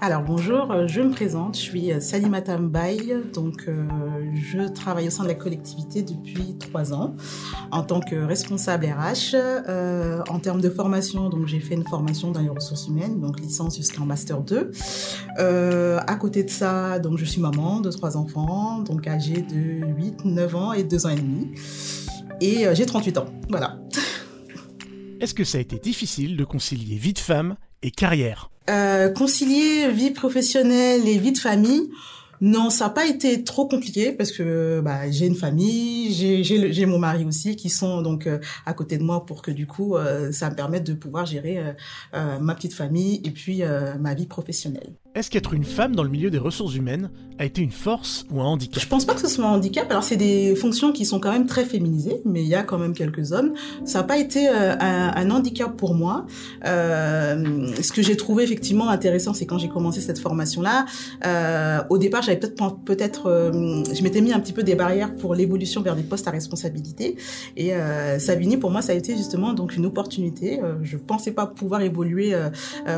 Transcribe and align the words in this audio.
Alors 0.00 0.22
bonjour, 0.22 0.70
euh, 0.70 0.86
je 0.86 1.00
me 1.00 1.10
présente, 1.10 1.56
je 1.56 1.60
suis 1.60 1.92
euh, 1.92 2.00
Salimata 2.00 2.58
Mbaye, 2.58 3.16
donc 3.32 3.64
euh, 3.66 3.86
je 4.34 4.68
travaille 4.68 5.06
au 5.06 5.10
sein 5.10 5.22
de 5.22 5.28
la 5.28 5.34
collectivité 5.34 6.02
depuis 6.02 6.56
trois 6.58 6.92
ans 6.92 7.14
en 7.70 7.82
tant 7.82 8.00
que 8.00 8.16
responsable 8.16 8.86
RH. 8.86 9.36
En 10.28 10.38
termes 10.38 10.60
de 10.60 10.70
formation, 10.70 11.28
donc 11.28 11.46
j'ai 11.46 11.60
fait 11.60 11.74
une 11.74 11.86
formation 11.86 12.30
dans 12.30 12.40
les 12.40 12.48
ressources 12.48 12.88
humaines, 12.88 13.20
donc 13.20 13.40
licence 13.40 13.76
jusqu'en 13.76 14.04
master 14.04 14.40
2. 14.40 14.70
Euh, 15.38 15.98
à 16.06 16.16
côté 16.16 16.42
de 16.42 16.50
ça, 16.50 16.98
donc 16.98 17.18
je 17.18 17.24
suis 17.24 17.40
maman 17.40 17.80
de 17.80 17.90
trois 17.90 18.16
enfants, 18.16 18.80
donc 18.80 19.06
âgés 19.06 19.42
de 19.42 19.86
8, 19.96 20.24
9 20.24 20.56
ans 20.56 20.72
et 20.72 20.84
2 20.84 21.06
ans 21.06 21.10
et 21.10 21.16
demi. 21.16 21.50
Et 22.40 22.66
j'ai 22.74 22.86
38 22.86 23.18
ans, 23.18 23.26
voilà. 23.48 23.78
Est-ce 25.20 25.34
que 25.34 25.44
ça 25.44 25.58
a 25.58 25.60
été 25.60 25.78
difficile 25.78 26.36
de 26.36 26.44
concilier 26.44 26.96
vie 26.96 27.14
de 27.14 27.18
femme 27.18 27.56
et 27.82 27.90
carrière 27.90 28.50
Euh, 28.68 29.10
concilier 29.10 29.90
vie 29.92 30.10
professionnelle 30.10 31.06
et 31.06 31.18
vie 31.18 31.32
de 31.32 31.38
famille, 31.38 31.88
non, 32.42 32.68
ça 32.68 32.84
n'a 32.86 32.90
pas 32.90 33.06
été 33.06 33.44
trop 33.44 33.66
compliqué 33.66 34.12
parce 34.12 34.30
que 34.32 34.80
bah, 34.84 35.10
j'ai 35.10 35.26
une 35.26 35.36
famille, 35.36 36.12
j'ai- 36.12 36.86
mon 36.86 36.98
mari 36.98 37.24
aussi 37.24 37.56
qui 37.56 37.70
sont 37.70 38.02
donc 38.02 38.26
euh, 38.26 38.38
à 38.66 38.74
côté 38.74 38.98
de 38.98 39.02
moi 39.04 39.24
pour 39.24 39.40
que 39.40 39.50
du 39.50 39.66
coup 39.66 39.96
euh, 39.96 40.32
ça 40.32 40.50
me 40.50 40.54
permette 40.54 40.84
de 40.84 40.92
pouvoir 40.92 41.24
gérer 41.24 41.58
euh, 41.58 41.72
euh, 42.14 42.38
ma 42.40 42.54
petite 42.54 42.74
famille 42.74 43.22
et 43.24 43.30
puis 43.30 43.62
ma 44.00 44.12
vie 44.14 44.26
professionnelle. 44.26 44.92
Est-ce 45.16 45.30
qu'être 45.30 45.54
une 45.54 45.64
femme 45.64 45.96
dans 45.96 46.02
le 46.02 46.10
milieu 46.10 46.28
des 46.28 46.36
ressources 46.36 46.74
humaines 46.74 47.08
a 47.38 47.46
été 47.46 47.62
une 47.62 47.70
force 47.70 48.26
ou 48.30 48.42
un 48.42 48.44
handicap? 48.44 48.82
Je 48.82 48.86
pense 48.86 49.06
pas 49.06 49.14
que 49.14 49.20
ce 49.22 49.28
soit 49.28 49.46
un 49.46 49.54
handicap. 49.54 49.90
Alors 49.90 50.04
c'est 50.04 50.18
des 50.18 50.54
fonctions 50.54 50.92
qui 50.92 51.06
sont 51.06 51.20
quand 51.20 51.32
même 51.32 51.46
très 51.46 51.64
féminisées, 51.64 52.20
mais 52.26 52.42
il 52.42 52.48
y 52.48 52.54
a 52.54 52.62
quand 52.62 52.76
même 52.76 52.92
quelques 52.92 53.32
hommes. 53.32 53.54
Ça 53.86 54.00
n'a 54.00 54.04
pas 54.04 54.18
été 54.18 54.46
euh, 54.46 54.76
un, 54.78 55.30
handicap 55.30 55.74
pour 55.74 55.94
moi. 55.94 56.26
Euh, 56.66 57.72
ce 57.80 57.92
que 57.92 58.02
j'ai 58.02 58.18
trouvé 58.18 58.44
effectivement 58.44 58.90
intéressant, 58.90 59.32
c'est 59.32 59.46
quand 59.46 59.56
j'ai 59.56 59.70
commencé 59.70 60.02
cette 60.02 60.18
formation-là. 60.18 60.84
euh, 61.24 61.80
au 61.88 61.96
départ, 61.96 62.20
j'avais 62.20 62.38
peut-être 62.38 63.50
je 63.94 64.02
m'étais 64.02 64.20
mis 64.20 64.34
un 64.34 64.40
petit 64.40 64.52
peu 64.52 64.64
des 64.64 64.74
barrières 64.74 65.16
pour 65.16 65.34
l'évolution 65.34 65.80
vers 65.80 65.96
des 65.96 66.02
postes 66.02 66.28
à 66.28 66.30
responsabilité. 66.30 67.16
Et 67.56 67.72
Savigny, 68.18 68.58
pour 68.58 68.70
moi, 68.70 68.82
ça 68.82 68.92
a 68.92 68.94
été 68.94 69.16
justement 69.16 69.54
donc 69.54 69.76
une 69.76 69.86
opportunité. 69.86 70.60
Je 70.82 70.98
pensais 70.98 71.32
pas 71.32 71.46
pouvoir 71.46 71.80
évoluer 71.80 72.34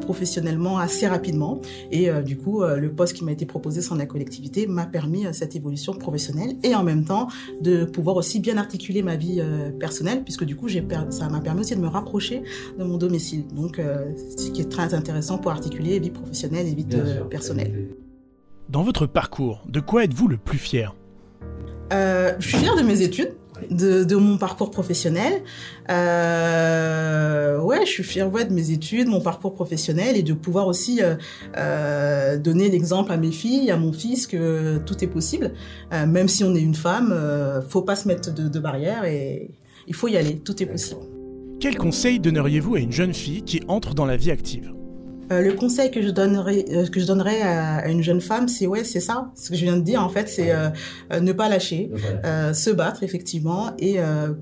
professionnellement 0.00 0.78
assez 0.78 1.06
rapidement. 1.06 1.60
Euh, 2.08 2.22
du 2.22 2.36
coup, 2.36 2.62
euh, 2.62 2.76
le 2.76 2.92
poste 2.92 3.14
qui 3.14 3.24
m'a 3.24 3.32
été 3.32 3.46
proposé 3.46 3.82
sans 3.82 3.96
la 3.96 4.06
collectivité 4.06 4.66
m'a 4.66 4.86
permis 4.86 5.26
euh, 5.26 5.32
cette 5.32 5.56
évolution 5.56 5.92
professionnelle 5.92 6.56
et 6.62 6.74
en 6.74 6.84
même 6.84 7.04
temps 7.04 7.28
de 7.60 7.84
pouvoir 7.84 8.16
aussi 8.16 8.40
bien 8.40 8.56
articuler 8.56 9.02
ma 9.02 9.16
vie 9.16 9.40
euh, 9.40 9.70
personnelle, 9.70 10.22
puisque 10.22 10.44
du 10.44 10.56
coup, 10.56 10.68
ça 11.10 11.28
m'a 11.28 11.40
permis 11.40 11.60
aussi 11.60 11.74
de 11.74 11.80
me 11.80 11.88
rapprocher 11.88 12.42
de 12.78 12.84
mon 12.84 12.96
domicile. 12.96 13.44
Donc, 13.54 13.78
euh, 13.78 14.12
ce 14.36 14.50
qui 14.50 14.60
est 14.60 14.70
très 14.70 14.94
intéressant 14.94 15.38
pour 15.38 15.50
articuler 15.50 15.98
vie 15.98 16.10
professionnelle 16.10 16.66
et 16.66 16.74
vie 16.74 16.86
euh, 16.94 17.24
personnelle. 17.24 17.88
Dans 18.68 18.82
votre 18.82 19.06
parcours, 19.06 19.64
de 19.68 19.80
quoi 19.80 20.04
êtes-vous 20.04 20.28
le 20.28 20.36
plus 20.36 20.58
fier? 20.58 20.94
Euh, 21.92 22.34
je 22.38 22.46
suis 22.46 22.58
fière 22.58 22.76
de 22.76 22.82
mes 22.82 23.02
études, 23.02 23.32
de, 23.70 24.16
mon 24.16 24.38
parcours 24.38 24.70
professionnel. 24.70 25.42
Euh, 25.90 27.60
ouais, 27.60 27.84
je 27.84 27.90
suis 27.90 28.02
fière 28.02 28.32
ouais, 28.32 28.44
de 28.44 28.52
mes 28.52 28.70
études, 28.70 29.08
mon 29.08 29.20
parcours 29.20 29.54
professionnel 29.54 30.16
et 30.16 30.22
de 30.22 30.32
pouvoir 30.32 30.66
aussi 30.66 31.02
euh, 31.02 31.14
euh, 31.56 32.36
donner 32.38 32.68
l'exemple 32.68 33.12
à 33.12 33.16
mes 33.16 33.32
filles, 33.32 33.70
à 33.70 33.76
mon 33.76 33.92
fils 33.92 34.26
que 34.26 34.78
tout 34.78 35.02
est 35.04 35.08
possible. 35.08 35.52
Même 35.92 36.28
si 36.28 36.44
on 36.44 36.54
est 36.54 36.60
une 36.60 36.74
femme, 36.74 37.14
faut 37.68 37.82
pas 37.82 37.96
se 37.96 38.06
mettre 38.08 38.32
de, 38.32 38.48
de 38.48 38.58
barrières 38.58 39.04
et 39.04 39.50
il 39.86 39.94
faut 39.94 40.08
y 40.08 40.16
aller, 40.16 40.38
tout 40.38 40.62
est 40.62 40.66
possible. 40.66 41.00
Quel 41.60 41.76
conseil 41.76 42.20
donneriez-vous 42.20 42.76
à 42.76 42.78
une 42.78 42.92
jeune 42.92 43.12
fille 43.12 43.42
qui 43.42 43.60
entre 43.68 43.94
dans 43.94 44.06
la 44.06 44.16
vie 44.16 44.30
active? 44.30 44.72
Euh, 45.30 45.42
le 45.42 45.52
conseil 45.52 45.90
que 45.90 46.02
je 46.02 46.10
donnerais, 46.10 46.64
euh, 46.72 46.86
que 46.86 46.98
je 46.98 47.06
donnerais 47.06 47.40
à, 47.42 47.76
à 47.76 47.88
une 47.88 48.02
jeune 48.02 48.20
femme, 48.20 48.48
c'est 48.48 48.66
ouais, 48.66 48.82
c'est 48.82 49.00
ça. 49.00 49.30
Ce 49.36 49.50
que 49.50 49.56
je 49.56 49.64
viens 49.64 49.76
de 49.76 49.82
dire, 49.82 50.02
en 50.02 50.08
fait, 50.08 50.28
c'est 50.28 50.50
euh, 50.50 50.70
ne 51.20 51.32
pas 51.32 51.48
lâcher, 51.48 51.90
se 52.52 52.70
battre 52.70 53.02
effectivement, 53.02 53.72
et 53.78 53.98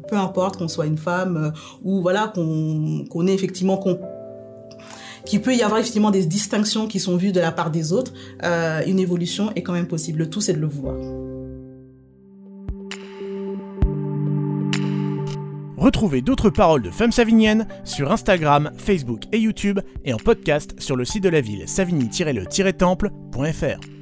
peu 0.09 0.17
importe 0.17 0.57
qu'on 0.57 0.69
soit 0.69 0.87
une 0.87 0.99
femme 0.99 1.53
ou 1.83 2.01
voilà 2.01 2.31
qu'on 2.35 3.05
qu'on 3.11 3.27
effectivement 3.27 3.77
qu'on 3.77 3.99
qu'il 5.25 5.43
peut 5.43 5.55
y 5.55 5.63
avoir 5.63 5.79
effectivement 5.79 6.11
des 6.11 6.25
distinctions 6.25 6.87
qui 6.87 7.01
sont 7.01 7.17
vues 7.17 7.33
de 7.33 7.41
la 7.41 7.53
part 7.53 7.71
des 7.71 7.93
autres, 7.93 8.13
une 8.43 8.99
évolution 8.99 9.51
est 9.57 9.63
quand 9.63 9.73
même 9.73 9.89
possible. 9.89 10.21
Le 10.21 10.31
tout, 10.31 10.41
c'est 10.41 10.55
de 10.55 10.61
le 10.61 10.67
vouloir. 10.67 11.28
Retrouvez 15.79 16.23
d'autres 16.23 16.51
paroles 16.51 16.83
de 16.83 16.91
femmes 16.91 17.13
savigniennes 17.13 17.69
sur 17.85 18.11
Instagram, 18.11 18.73
Facebook 18.77 19.23
et 19.33 19.39
YouTube 19.39 19.79
et 20.05 20.13
en 20.13 20.17
podcast 20.17 20.75
sur 20.81 20.97
le 20.97 21.05
site 21.05 21.23
de 21.23 21.29
la 21.29 21.41
ville 21.41 21.69
savigny-le-temple.fr. 21.69 23.98